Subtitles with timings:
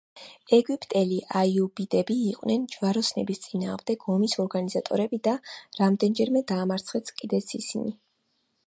[0.55, 5.37] ეგვიპტელი აიუბიდები იყვნენ ჯვაროსნების წინააღმდეგ ომის ორგანიზატორები და
[5.83, 7.97] რამდენიმეჯერ დაამარცხეს კიდეც ისინი.